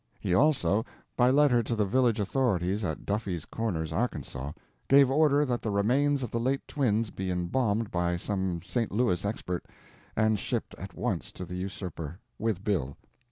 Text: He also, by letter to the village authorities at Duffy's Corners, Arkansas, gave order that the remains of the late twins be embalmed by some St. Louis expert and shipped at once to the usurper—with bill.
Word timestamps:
He 0.19 0.33
also, 0.33 0.83
by 1.15 1.29
letter 1.29 1.61
to 1.61 1.75
the 1.75 1.85
village 1.85 2.19
authorities 2.19 2.83
at 2.83 3.05
Duffy's 3.05 3.45
Corners, 3.45 3.93
Arkansas, 3.93 4.51
gave 4.89 5.11
order 5.11 5.45
that 5.45 5.61
the 5.61 5.69
remains 5.69 6.23
of 6.23 6.31
the 6.31 6.39
late 6.39 6.67
twins 6.67 7.11
be 7.11 7.29
embalmed 7.29 7.91
by 7.91 8.17
some 8.17 8.63
St. 8.63 8.91
Louis 8.91 9.23
expert 9.23 9.67
and 10.15 10.39
shipped 10.39 10.73
at 10.79 10.95
once 10.95 11.31
to 11.33 11.45
the 11.45 11.53
usurper—with 11.55 12.63
bill. 12.63 12.97